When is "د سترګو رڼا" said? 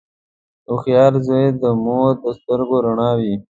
2.23-3.09